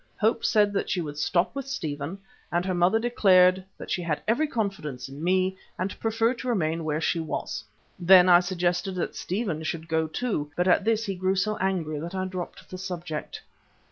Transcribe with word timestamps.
Hope 0.19 0.43
said 0.43 0.73
that 0.73 0.89
she 0.89 0.99
would 0.99 1.19
stop 1.19 1.53
with 1.53 1.67
Stephen, 1.67 2.17
and 2.51 2.65
her 2.65 2.73
mother 2.73 2.97
declared 2.97 3.63
that 3.77 3.91
she 3.91 4.01
had 4.01 4.19
every 4.27 4.47
confidence 4.47 5.07
in 5.07 5.23
me 5.23 5.55
and 5.77 5.99
preferred 5.99 6.39
to 6.39 6.47
remain 6.47 6.83
where 6.83 6.99
she 6.99 7.19
was. 7.19 7.63
Then 7.99 8.27
I 8.27 8.39
suggested 8.39 8.95
that 8.95 9.15
Stephen 9.15 9.61
should 9.61 9.87
go 9.87 10.07
too, 10.07 10.49
but 10.57 10.67
at 10.67 10.85
this 10.85 11.05
he 11.05 11.13
grew 11.13 11.35
so 11.35 11.55
angry 11.57 11.99
that 11.99 12.15
I 12.15 12.25
dropped 12.25 12.67
the 12.71 12.79
subject. 12.79 13.43